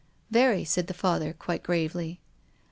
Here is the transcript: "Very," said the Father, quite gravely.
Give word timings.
"Very," 0.31 0.63
said 0.65 0.87
the 0.87 0.95
Father, 0.95 1.31
quite 1.31 1.61
gravely. 1.61 2.21